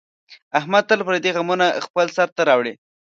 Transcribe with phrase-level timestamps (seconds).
[0.59, 2.73] احمد تل پردي غمونه خپل سر ته راوړي.